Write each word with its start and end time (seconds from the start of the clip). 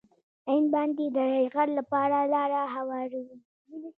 هند 0.47 0.67
باندې 0.73 1.05
د 1.15 1.17
یرغل 1.43 1.69
لپاره 1.79 2.17
لاره 2.33 2.61
هواروي. 2.75 3.37